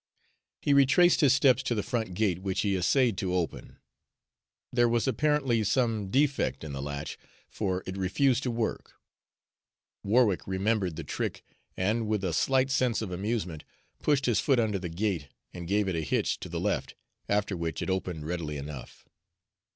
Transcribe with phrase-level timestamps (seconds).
[0.63, 3.77] He retraced his steps to the front gate, which he essayed to open.
[4.73, 8.95] There was apparently some defect in the latch, for it refused to work.
[10.03, 11.43] Warwick remembered the trick,
[11.77, 13.63] and with a slight sense of amusement,
[14.01, 16.95] pushed his foot under the gate and gave it a hitch to the left,
[17.29, 19.05] after which it opened readily enough.